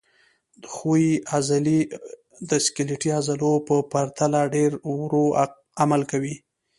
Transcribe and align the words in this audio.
ښویې 0.73 1.13
عضلې 1.33 1.79
د 2.49 2.51
سکلیټي 2.65 3.09
عضلو 3.17 3.51
په 3.67 3.75
پرتله 3.91 4.41
ډېر 4.55 4.71
ورو 5.01 5.23
عمل 5.83 6.01
کوي. 6.11 6.35